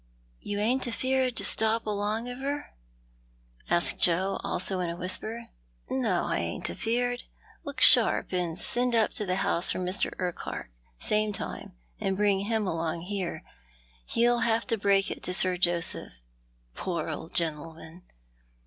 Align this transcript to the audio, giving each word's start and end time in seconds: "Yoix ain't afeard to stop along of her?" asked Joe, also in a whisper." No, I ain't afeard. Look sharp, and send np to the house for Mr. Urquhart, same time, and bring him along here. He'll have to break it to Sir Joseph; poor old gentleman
"Yoix 0.43 0.57
ain't 0.59 0.87
afeard 0.87 1.35
to 1.35 1.45
stop 1.45 1.85
along 1.85 2.27
of 2.27 2.39
her?" 2.39 2.71
asked 3.69 3.99
Joe, 3.99 4.41
also 4.43 4.79
in 4.79 4.89
a 4.89 4.95
whisper." 4.97 5.49
No, 5.91 6.23
I 6.23 6.39
ain't 6.39 6.71
afeard. 6.71 7.21
Look 7.63 7.81
sharp, 7.81 8.33
and 8.33 8.57
send 8.57 8.93
np 8.93 9.13
to 9.13 9.27
the 9.27 9.35
house 9.45 9.69
for 9.69 9.77
Mr. 9.77 10.11
Urquhart, 10.17 10.71
same 10.97 11.33
time, 11.33 11.75
and 11.99 12.17
bring 12.17 12.45
him 12.45 12.65
along 12.65 13.01
here. 13.01 13.43
He'll 14.07 14.39
have 14.39 14.65
to 14.65 14.75
break 14.79 15.11
it 15.11 15.21
to 15.21 15.35
Sir 15.35 15.55
Joseph; 15.55 16.13
poor 16.73 17.07
old 17.07 17.35
gentleman 17.35 18.01